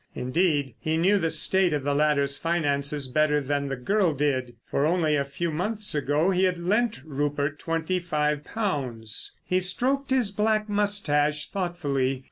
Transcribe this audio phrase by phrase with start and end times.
[0.15, 4.55] Indeed, he knew the state of the latter's finances better than the girl did.
[4.65, 9.35] For only a few months ago, he had lent Rupert twenty five pounds.
[9.45, 12.19] He stroked his black moustache thoughtfully.